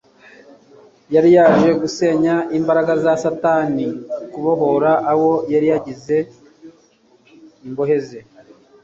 [1.13, 3.97] Yari yaje gusenya imbaraga za Satani no
[4.31, 5.31] kubohora abo
[5.67, 6.15] yagize
[7.67, 8.19] imbohe ze.